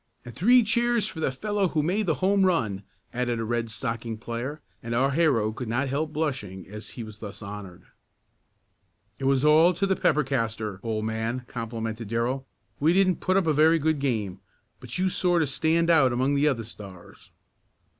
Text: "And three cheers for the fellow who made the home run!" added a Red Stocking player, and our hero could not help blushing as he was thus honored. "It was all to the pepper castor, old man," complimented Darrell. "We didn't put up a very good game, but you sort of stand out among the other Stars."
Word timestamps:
"And 0.25 0.33
three 0.33 0.63
cheers 0.63 1.07
for 1.07 1.19
the 1.19 1.29
fellow 1.29 1.67
who 1.67 1.83
made 1.83 2.07
the 2.07 2.15
home 2.25 2.43
run!" 2.43 2.81
added 3.13 3.39
a 3.39 3.43
Red 3.43 3.69
Stocking 3.69 4.17
player, 4.17 4.59
and 4.81 4.95
our 4.95 5.11
hero 5.11 5.51
could 5.51 5.67
not 5.67 5.89
help 5.89 6.11
blushing 6.11 6.65
as 6.67 6.89
he 6.97 7.03
was 7.03 7.19
thus 7.19 7.43
honored. 7.43 7.83
"It 9.19 9.25
was 9.25 9.45
all 9.45 9.73
to 9.73 9.85
the 9.85 9.95
pepper 9.95 10.23
castor, 10.23 10.79
old 10.81 11.05
man," 11.05 11.45
complimented 11.47 12.07
Darrell. 12.07 12.47
"We 12.79 12.93
didn't 12.93 13.17
put 13.21 13.37
up 13.37 13.45
a 13.45 13.53
very 13.53 13.77
good 13.77 13.99
game, 13.99 14.39
but 14.79 14.97
you 14.97 15.07
sort 15.07 15.43
of 15.43 15.49
stand 15.49 15.91
out 15.91 16.11
among 16.11 16.33
the 16.33 16.47
other 16.47 16.63
Stars." 16.63 17.29